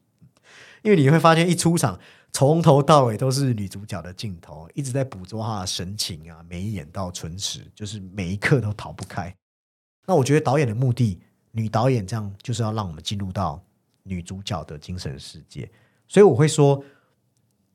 [0.83, 1.99] 因为你会发现，一出场
[2.31, 9.35] 从头到尾都是女主角的镜头，一直在捕捉她的神情啊，眉眼到唇齿，就是每一刻都逃不开。
[10.07, 11.19] 那我觉得导演的目的，
[11.51, 13.61] 女导演这样就是要让我们进入到
[14.05, 15.69] 女主角的精神世界，
[16.07, 16.85] 所以我会说，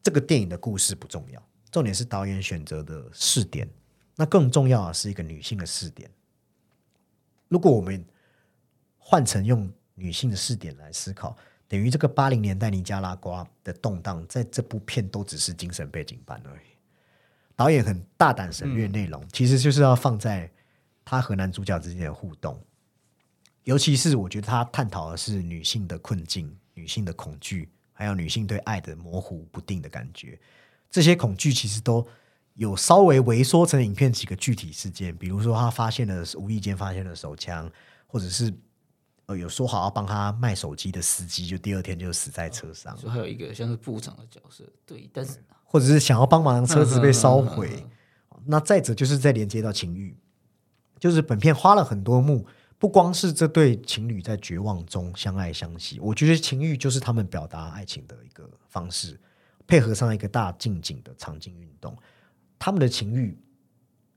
[0.02, 3.68] 这个电影的故事不重要，重点是导演选择的视点。
[4.16, 6.10] 那更重要的是一个女性的视点。
[7.52, 8.02] 如果我们
[8.98, 11.36] 换成用女性的视点来思考，
[11.68, 16.70] 等于这个八零年代尼加拉瓜的动荡，在这部片都只是精神背景板而已。
[17.54, 20.50] 导演很大胆省略内容，其实就是要放在
[21.04, 22.58] 他和男主角之间的互动，
[23.66, 30.40] 尤其是我觉得他探讨的是女性的困境、女性的恐惧，还有女性对爱的模糊不定的感觉。
[30.90, 32.08] 这些恐惧其实都
[32.56, 37.72] 有稍微微缩成影片几个具体事件，比如说他发现了无意间发现了手枪，
[38.08, 38.54] 或者是
[39.26, 47.70] 呃有说好要帮他卖手机的司机，就第二天就死在车上，就还有一个像是部长的角色，对，但是 或者是想要帮忙让车子被烧毁。
[47.70, 47.92] 嗯嗯嗯
[48.44, 50.18] 那再者就是再连接到情欲，
[50.98, 52.44] 就是本片花了很多幕，
[52.80, 59.20] 不光是这对情侣在绝望中相爱相惜，我觉得情欲就是他们表达爱情的一个方式，
[59.68, 61.96] 配合上一个大近景的场景运动，
[62.62, 63.36] 他们的情欲，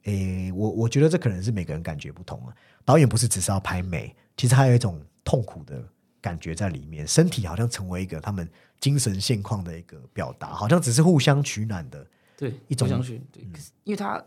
[0.02, 2.54] 诶，我我觉得这可能是每个人感觉不同啊。
[2.85, 5.83] 导演不是只是要拍美，其实还有一种痛苦的
[6.20, 8.46] 感觉在里面，身体好像成为一个他们
[8.78, 12.07] 精神现况的一个表达，好像只是互相取暖的。
[12.37, 14.22] 对一种互相去对，可是因为他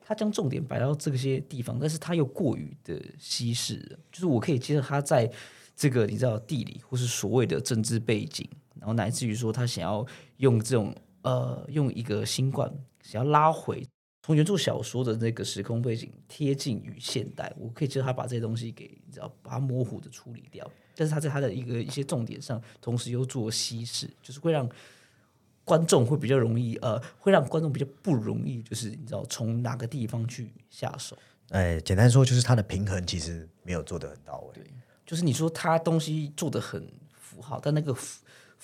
[0.00, 5.30] 他将重点摆到这些地方，但是他又过于的稀释了，就是我可以接受他在
[5.76, 10.06] 这个你知道地理或是所谓的政治背景，然后乃至于说他想要
[10.38, 13.86] 用这种呃用一个新冠想要拉回
[14.22, 24.68] 从原著小说的那个时空背景贴近于现代，我可以接受他把这些东西给你知道把它模糊的处理掉，但是他在他的一个一些重点上，同时又做稀释，就是会让。
[25.64, 31.16] 观众会比较容易，呃，会让观众比较不容易，就是你知道从哪个地方去下手。
[31.50, 34.54] 哎，简单说就是它的平衡其实没有做得很到位。
[34.54, 34.64] 对
[35.06, 37.96] 就是你说他东西做的很符号，但那个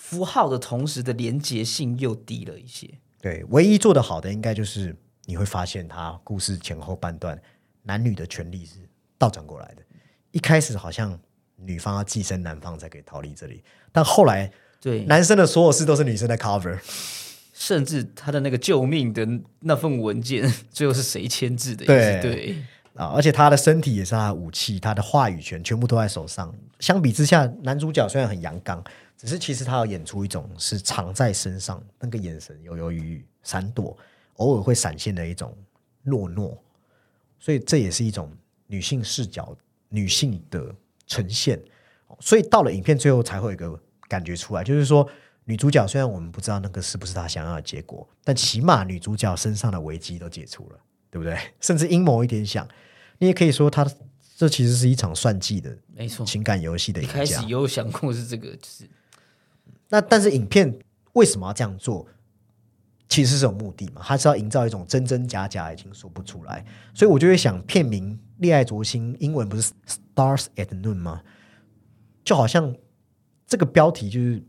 [0.01, 2.89] 符符号的同时的连结性又低了一些。
[3.21, 7.37] 对，唯一做得好的应该就是你会发现，他故事前后半段
[7.83, 8.77] 男女的权利是
[9.19, 9.83] 倒转过来的。
[10.31, 11.19] 一开始好像
[11.57, 16.79] 女方要寄生男方才可以逃离这里，但后来对，男生的所有事都是女生在 cover。
[17.53, 19.27] 甚至他的那个救命的
[19.61, 21.85] 那份文件， 最后是谁签字的？
[21.85, 22.57] 对对，
[22.95, 26.55] 啊，而且他的身体也是他的武器，他的话语权全部都在手上。
[26.79, 28.81] 相比之下，男主角虽然很阳刚，
[29.19, 33.99] 只是其实他要演出一种是藏在身上，那个眼神犹犹豫豫、闪躲，
[34.37, 35.55] 偶尔会闪现的一种
[36.07, 36.57] 懦弱。
[37.41, 38.33] 所以这也是一种
[38.69, 39.57] 女性视角、
[39.89, 40.75] 女性的
[41.07, 41.61] 呈现。
[42.21, 45.09] 所以到了影片最后才会有一个感觉出来，就是说
[45.45, 50.79] 女主角虽然我们不知道那个是不是她想要的结果，但起码女主角身上的危机都解除了，
[51.11, 51.37] 对不对？
[51.61, 52.67] 甚至阴谋一点想，
[53.19, 53.87] 你也可以说她
[54.37, 56.25] 这其实是一场算计的没错。
[56.25, 57.45] 情感游戏的赢一开始。
[57.47, 58.89] 有想过是这个，就是
[59.89, 60.79] 那但是影片
[61.15, 62.07] 为什么要这样做？
[63.09, 66.63] 其实是有目的嘛，它是要营造一种真真假假，已经说不出来。
[66.93, 69.73] 所以我就会想，片名《恋爱灼心》英文不是
[70.15, 71.23] “Stars at Noon” 吗？
[72.23, 72.77] 就好像
[73.47, 74.45] 这个标题就是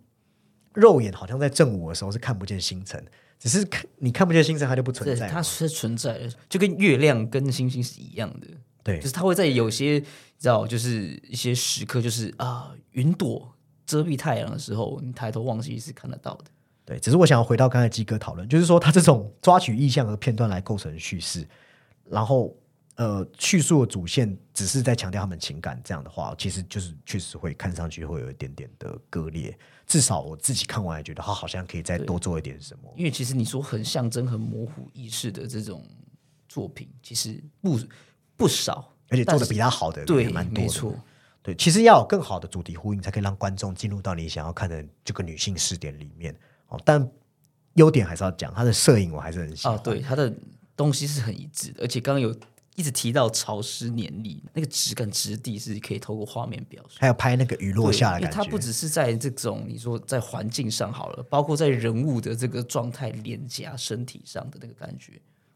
[0.74, 3.02] 肉眼好像在正午的时候是看不见星辰，
[3.40, 5.34] 只是看你看不见星辰，它就不存，在嘛。
[5.34, 8.48] 它是存在的，就跟月亮跟星星是一样的。
[8.84, 10.02] 对就是它会在有些你
[10.38, 13.50] 知道，就是一些时刻，就是啊，云朵
[13.90, 16.46] 遮蔽太阳的时候，你抬头望去是看得到的。
[16.86, 21.48] 对，只是我想要回到刚才基哥讨论，就是说他这种抓取意象和片段来构成叙事，
[22.08, 22.56] 然后
[22.98, 29.58] 呃叙述的主线只是在强调他们情感，这样的话，其实就是确实会看上去会有一点点的割裂。
[29.88, 32.94] 至少我自己看完也觉得他好像可以再多做一点什么。
[32.96, 35.84] 因为其实你说很象征、很模糊意识的这种
[36.48, 37.80] 作品，其实不
[38.38, 41.00] 不少，而且做的比他好的对也蛮，多的。
[41.42, 46.36] 对，其实要有更好的主题呼应，才可以让观众进入到你想要看的这个女性视点里面。
[46.68, 47.10] 哦，但
[47.76, 49.74] 优点还是要讲，它的摄影我还是很喜欢。
[49.74, 50.34] 啊，对，它的
[50.76, 52.36] 东西是很一致的，而且刚刚有
[52.76, 56.98] 一直提到潮湿黏腻，那个质感质地是可以透过画面表述。
[57.00, 65.14] 还有拍那个雨落对下的感觉，因为它不只是在这种你说在环境上好了，包括在人物的这个状态、脸颊、身体上的那个感觉，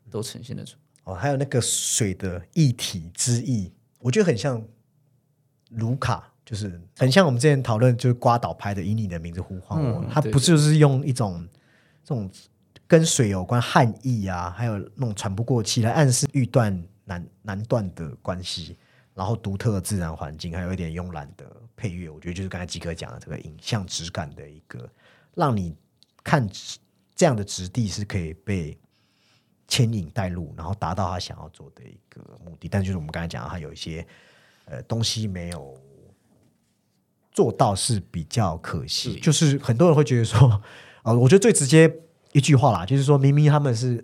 [0.10, 0.78] 都呈现得出。
[1.04, 4.66] 哦，还有那个水的一体之意，我觉得很像
[5.76, 11.48] 卢卡，就是很像我们之前讨论就是瓜岛拍的《以你的名字呼唤我》嗯它不就是用一种
[12.04, 12.30] 这种
[12.88, 18.78] 跟水有关汉意啊，还有那种喘不过气来暗示欲断难难断的关系，
[19.14, 24.88] 然后独特的自然环境，还有一点慵懒的配乐，我觉得就是刚才吉哥讲的这个影像质感的一个，
[25.34, 25.76] 让你
[26.24, 26.48] 看
[27.16, 28.78] 这样的质地是可以被
[29.68, 32.68] 牵引带入，然后达到他想要做的一个目的。
[32.68, 34.06] 但就是我们刚才讲，他有一些
[34.66, 35.78] 呃东西没有
[37.32, 39.14] 做到，是比较可惜。
[39.14, 40.62] 对就是很多人会觉得说，
[41.04, 41.94] 呃，我觉得最直接
[42.32, 44.04] 一句话啦，就是说明明他们是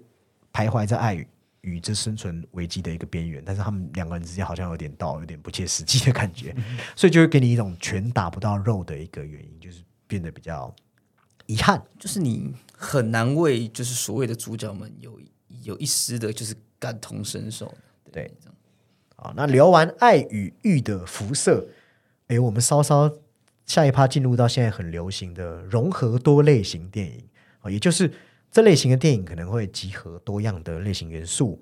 [0.52, 1.28] 徘徊在爱与
[1.62, 6.56] 与这生存危机的一个边缘，但是他们两个人之间好像有点到有点不切实际的感觉，
[6.96, 10.74] 所以就会给你一种拳打不到肉的一个原因，就是变得比较
[11.46, 11.84] 遗憾。
[12.00, 15.20] 就是你很难为就是所谓的主角们有
[15.64, 17.72] 有一丝的就是感同身受。
[18.12, 18.32] 对
[19.22, 21.68] 啊，那聊完爱与欲的辐射，
[22.28, 23.12] 诶，我们稍稍
[23.66, 27.24] 下一趴进入到现在很流行的融合多类型电影
[27.62, 28.12] 啊，也就是
[28.50, 31.62] 这类型的电影可能会集合多样的类型元素，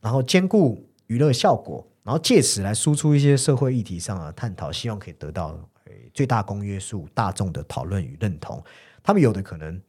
[0.00, 8.62] 然后兼顾娱乐效果，然后借此来输出一些社会议题上的探讨，希望可以得到诶最大公约数、大众的讨论与认同。
[9.02, 9.80] 他们有的可能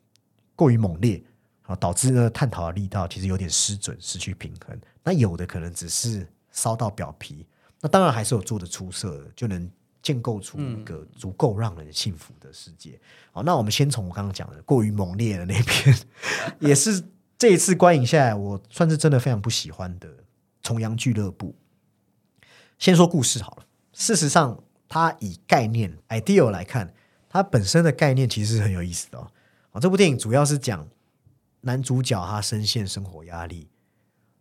[0.55, 1.21] 过于猛烈，
[1.63, 4.79] 啊，导致呢探讨的力道其实有点失准，失去平衡。
[5.03, 7.45] 那有的可能只是烧到表皮，
[7.81, 9.69] 那当然还是有做的出色的，就能
[10.01, 12.97] 建构出一个足够让人幸福的世界。
[13.33, 15.97] 好，那我们先从我刚刚讲的过于猛烈的那边，
[16.61, 17.03] 也是
[17.37, 20.07] 这一次观影下来，我算是真的非常不喜欢的
[20.61, 21.55] 《重阳俱乐部》。
[22.77, 26.93] 先说故事好了，事实上，它以概念 idea 来看，
[27.29, 29.31] 它本身的概念其实是很有意思的哦。
[29.71, 30.87] 啊，这部电影主要是讲
[31.61, 33.69] 男主角他深陷生活压力，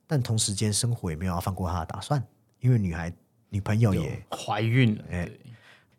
[0.06, 2.22] 但同时间生活也没有要放过他的打算，
[2.60, 3.12] 因为女孩
[3.48, 5.40] 女朋友也怀孕了，哎对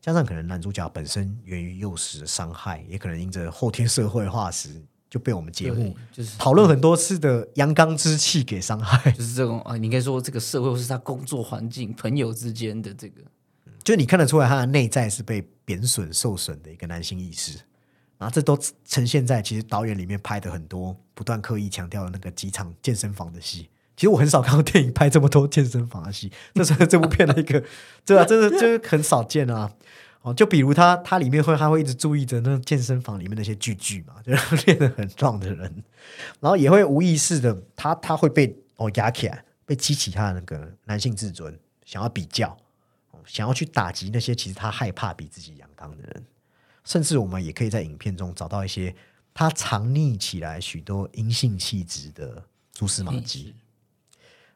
[0.02, 9.12] 加上可能男主角本身源于幼时的伤害，也可能因着后天社会化时就被我们节目就是讨论很多次的阳刚之气给伤害。
[9.14, 13.22] 就是这种啊，你应该说这个社会或是他工作环境、朋友之间的这个，
[13.82, 17.58] 就你看得出来他的内在是被贬损、受损的一个男性意识，
[18.18, 23.70] 然后这都呈现在其实导演里面拍的很多不断刻意强调的那个几场健身房的戏。
[23.96, 27.64] 其实我很少看到电影拍这么多健身房的戏， 这是这部片的一个，
[28.06, 29.72] 对啊，真的就是很少见啊。
[30.22, 35.84] 哦，就比如他他里面会他会一直注意着那健身房里面那些巨巨嘛， 就是练得很壮的人，
[36.40, 42.58] 然后也会无意识的他他会被哦压起来，被激起他的那个男性自尊，想要比较，
[43.26, 46.24] 想要去打击那些其实他害怕比自己阳刚的人，
[46.86, 48.96] 甚至我们也可以在影片中找到一些
[49.34, 52.42] 他藏匿起来许多阴性气质的
[52.72, 53.54] 蛛丝马迹。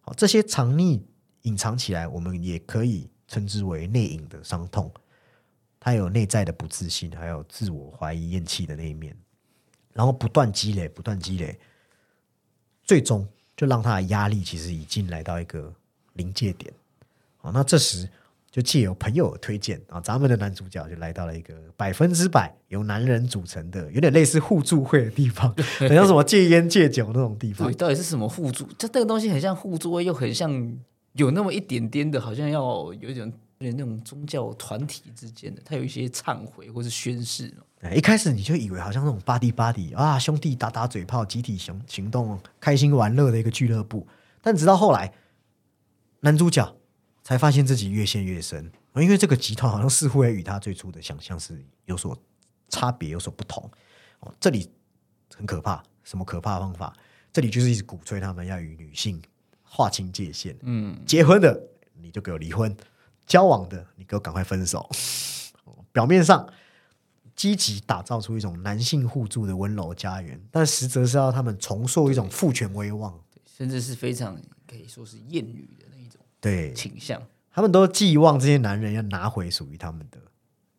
[0.07, 1.01] 好，这些藏匿
[1.41, 4.89] 隐藏起来，我们也可以称之为内隐的伤痛。
[5.81, 9.13] 他有内在的不自信，还有自我怀疑、厌弃的那一面，
[9.91, 11.59] 然后不断积累，不断积累，
[12.83, 13.27] 最终
[13.57, 15.75] 就让他的压力其实已经来到一个
[16.13, 16.73] 临界点。
[17.35, 18.09] 好，那这时
[18.57, 27.75] 就借由朋友的推荐啊，咱们的男主角就来到了一个百分之百由男人组成的，有点类似互助会的地方，很像什么戒烟戒酒那种地方对，。
[27.75, 28.65] 到底是什么互助？
[28.79, 30.75] 就这个东西很像互助会，又很像
[31.13, 37.53] 有那么一点点的，好像要有一种有点那种宗教团体之间的，它有一些忏悔或是宣誓。
[37.81, 44.07] 哎一开始你就以为好像那种 buddy buddy 啊，兄弟打打嘴炮，集体行行动，开心玩乐的一个俱乐部。
[44.41, 45.13] 但直到后来，
[46.21, 46.75] 男主角
[47.27, 52.17] 才发现自己越陷越深，因为这个集团好像似乎也与他最初的想象是有所
[52.69, 53.69] 差别、有所不同。
[54.21, 54.71] 哦，这里
[55.35, 56.95] 很可怕，什么可怕的方法？
[57.33, 59.21] 这里就是一直鼓吹他们要与女性
[59.61, 60.55] 划清界限。
[60.61, 61.61] 嗯，结婚的
[61.95, 62.73] 你就给我离婚，
[63.25, 64.89] 交往的你给我赶快分手。
[65.91, 66.47] 表面上
[67.35, 73.19] 积极打造出一种男性互助的温柔家园，但实则是要他们重塑一种父权威望。
[73.45, 75.86] 甚至是非常可以说是厌女的
[76.39, 77.21] 对倾向。
[77.51, 80.17] 他们都寄望这些男人要拿回属于他们的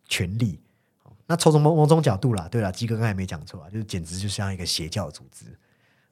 [0.07, 0.59] 权利。
[1.03, 5.45] 哦那从某某种角度啦，对了，鸡哥刚才没讲错啊，就是简直就像一个邪教组织。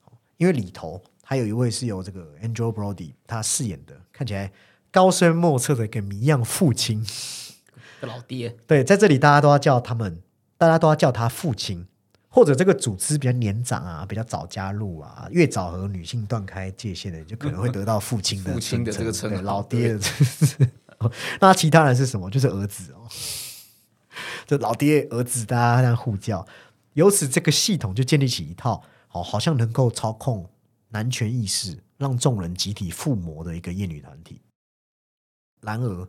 [0.06, 4.52] 哦因为里头还有一位是由这个 Angel Brody 他饰演的，看起来
[4.92, 7.06] 高深莫测的一个谜样父亲。
[8.02, 10.22] 老爹，对，在这里大家都要叫他们，
[10.58, 11.88] 大家都要叫他父亲，
[12.38, 19.98] 或者这个组织比较年长啊，比较早加入啊，越早和女性断开界限的，就可能会得到父亲的 父亲的这个称号老爹。
[21.42, 22.30] 那其他人是什么？
[22.30, 23.10] 就是儿子哦，
[24.46, 26.48] 就老爹儿子，大家这样互叫，
[26.94, 30.48] 由此这个系统就建立起一套，好，好像能够操控
[30.90, 34.40] 男权意识，让众人集体附魔的一个厌女团体。
[35.62, 36.08] 然而，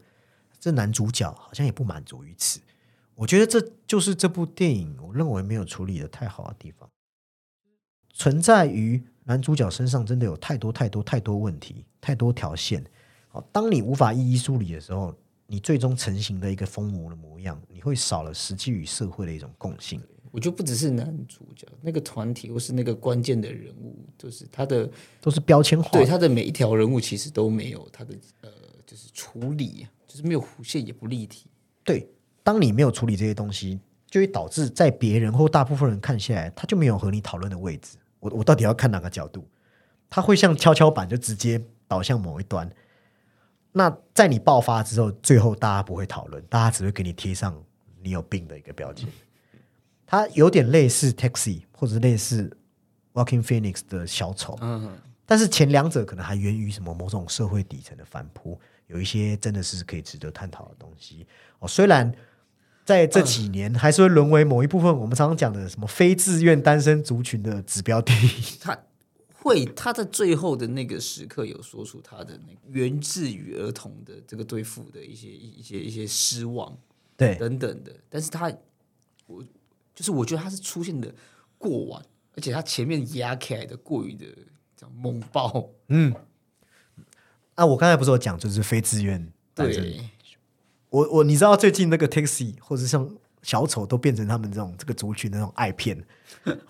[0.61, 2.61] 这男主角好像也不满足于此。
[3.19, 6.89] 我觉得这就是这部电影我认为没有处理的太好的地方，
[8.15, 12.85] 存在于男主角身上真的有太多太多太多问题，太多条线。
[13.27, 15.13] 好，当你无法一一梳理的时候，
[15.49, 20.01] 你最终成型的一个疯魔的模样，你会少了实际与社会的一种共性。
[20.31, 24.89] 我觉得不只是男主角，那个团体或是那个关键的人物，就是他的
[25.21, 28.51] 都是标签化，对他的每一条人物其实都没有他的呃，
[28.87, 31.47] 就是处理，就是没有弧线也不立体。
[31.83, 32.07] 对，
[32.49, 37.99] 当你没有处理这些东西，就会导致在别人或大部分人看下来，他就没有和你讨论的位置。
[38.21, 39.47] 我我到底要看哪个角度？
[40.09, 42.67] 他会像跷跷板，就直接倒向某一端。
[43.71, 47.55] 那在你爆发之后，最后大家不会讨论，大家只会给你贴上
[48.01, 49.07] 你有病的一个标签。
[50.07, 52.57] 它有点类似 Taxi 或者类似
[53.13, 61.27] Walking Phoenix 的小丑，嗯，但是前两者可能还源于什么某种社会底层的反扑，有一些真的是可以值得探讨的东西
[61.59, 61.69] 哦。
[61.69, 62.11] 虽然
[62.89, 68.31] 在这几年还是会沦为某一部分我们常常讲的什么非自愿单身族群的指标电影，
[68.63, 68.79] 他
[69.35, 76.75] 会他在最后的那个时刻有说出他的那个源自于儿童的这个对父的一些一些一些失望
[77.15, 77.35] 对。
[77.35, 78.51] 等等的，但是他
[79.27, 79.45] 我
[79.95, 81.15] 就是我觉得他是出现的
[81.59, 82.03] 过晚，
[82.37, 84.25] 而且他前面压起来的过于的
[84.75, 86.15] 这样猛爆，嗯。
[87.55, 90.09] 啊，我刚才不是有讲就是非自愿单身，对，
[90.91, 93.09] 我我你知道最近那个 Taxi 或者像
[93.43, 96.05] 小丑都变成他们这种这个族群的那种爱片。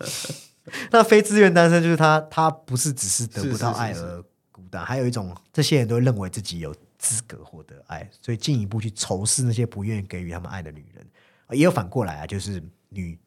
[0.91, 11.03] 那非自愿单身就是他，他不是只是得不到爱而孤单，还有一种这些人都认为自己有资格获得爱，所以进一步去仇视那些不愿意给予他们爱的女人。
[11.51, 13.17] 也有反过来啊，就是女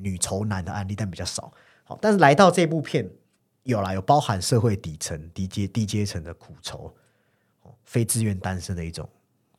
[0.00, 1.52] 女仇男的案例，但比较少。
[1.84, 3.08] 好，但是来到这部片，
[3.62, 6.92] 有啦，有包含社会底层、低阶低阶层的苦仇，
[7.62, 9.08] 哦，非自愿单身的一种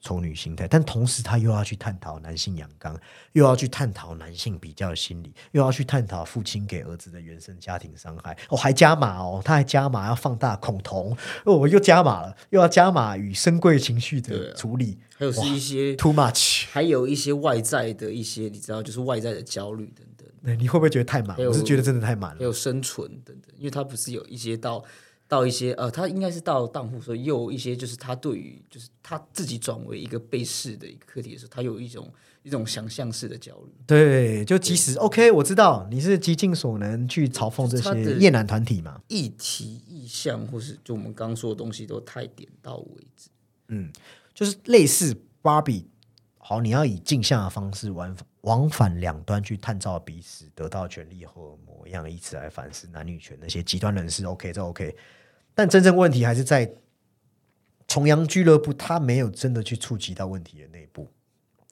[0.05, 2.95] 丑女心态，但同时他又要去探讨男性阳刚，
[3.31, 8.37] 又要去探讨男性比较的心理，又要去探讨父亲给儿子的原生家庭伤害。
[8.49, 16.65] 哦，还加码哦，他还加码要放大恐同，哦，又加码了，又要加码与深贵情绪的处理、还有是一些 t o o much。
[16.69, 20.27] 还有一些外在的一些你知道，就是外在的焦虑等等。
[20.43, 21.35] 对你会不会觉得太满？
[21.41, 22.37] 有我是觉得真的太满了。
[22.37, 24.83] 还有生存等等，因为他不是有一些到
[25.27, 32.11] 到一些呃，他应该是到当户，所以又有一些就是他对于就是他自己转为一个被试的一个课题的时候，他有一种
[32.43, 33.73] 一种想象式的焦虑。
[33.87, 43.29] 对，就即使 OK，我知道你是极尽所能去嘲讽这些厌男团体嘛，议题、意向，或是就我们刚刚说的东西，都太点到为止。
[43.69, 43.91] 嗯
[44.33, 45.85] 就是类似 Barbie，
[46.37, 48.15] 好，你要以镜像的方式往
[48.45, 54.23] 往返两端去探照彼此得到权利后的模样，以此来反思男女权那些极端人士。
[54.25, 54.95] OK，这 OK，
[55.55, 56.71] 但真正问题还是在
[57.87, 61.07] 重阳俱乐部，他没有真的去触及到问题的内部。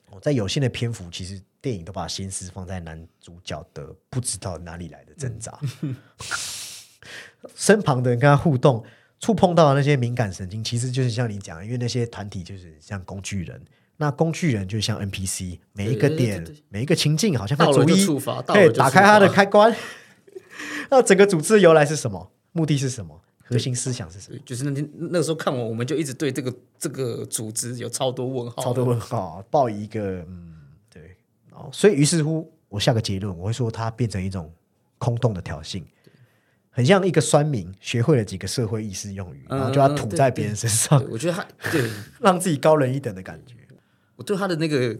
[0.09, 5.59] 哦，在有限的篇幅，其实电影都把心思放在男主角的不知道哪里来的挣扎，
[7.55, 8.83] 身旁的人跟他互动，
[9.19, 13.63] 触碰到的那些敏感神经，其实就是像你讲，因为那些团体就是像工具人，
[13.97, 19.73] 那工具人就像 NPC，每一个对对对点每一个情境，好像到了就在逐一触发，到对打开它的开关。
[20.89, 22.31] 那整个组织的由来是什么？
[22.51, 23.21] 目的是什么？
[23.45, 24.39] 核心思想是什么？
[24.45, 30.55] 就是那天那时候看完，我们就一直对这个这个组织有超多问号，超多问号，抱一个嗯，
[30.89, 31.15] 对，
[31.51, 34.51] 哦，所以于是乎，我下个结论，我会说它变成一种
[34.97, 35.83] 空洞的挑衅，
[36.69, 41.89] 很像一个酸民学会了几个社会意识用语，嗯然后就要吐在别人身上，对我觉得他对
[42.21, 43.55] 让自己高人一等的感觉。
[44.15, 44.97] 我对他的那个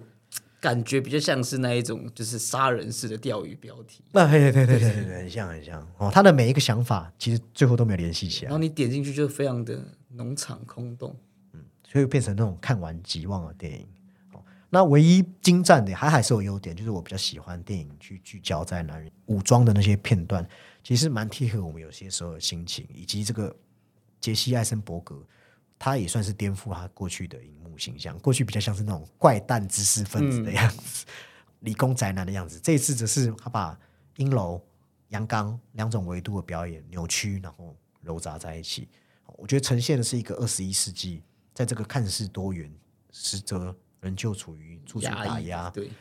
[0.60, 11.16] 感觉比较像是那一种就是杀人式的钓鱼标题，那对对对对对对，很像很像哦，他的每一个想法其实最后都没有联系起来，然后你点进去就非常的农场空洞。
[11.54, 13.88] 嗯所以变成那种看完即忘的电影。
[14.32, 14.42] 哦，
[14.72, 20.44] 那唯一精湛的还还是有优点，就是我比较喜欢电影去聚焦在男人武装的那些片段，
[20.84, 23.56] 其实蛮贴合我们有些时候的心情，以及这个
[24.20, 25.22] 杰西·艾森伯格，
[25.84, 31.06] 他也算是颠覆他过去的荧幕形象，过去比较像是那种怪诞知识分子的样子，
[31.60, 33.78] 理工宅男的样子，这一次则是他把
[34.16, 34.66] 阴柔、
[35.10, 38.88] 阳刚两种维度的表演扭曲，然后揉杂在一起。
[39.36, 41.22] 我觉得呈现的是一个二十一世纪，
[41.54, 42.74] 在这个看似多元，
[43.12, 45.92] 实则仍旧处于处处打抑压，对，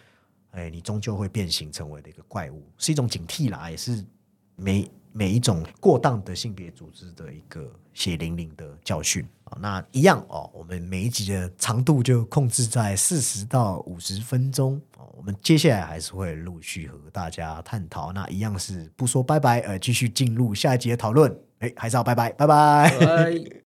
[0.52, 4.06] 哎，你终究会变形成为的一个怪物，是一种警惕啦，也是
[4.54, 9.41] 每每一种过当的性别组织的一个血淋淋的教训啊。
[9.60, 15.08] 那一样哦，我们每一集的长度就控制在四十到五十分钟哦。
[15.16, 21.34] 我们接下来还是会陆续和大家探讨，那一样是不说拜拜，呃，继续进入下一集的讨论。
[21.58, 22.46] 哎，还是要拜，拜拜。
[22.46, 23.61] 拜。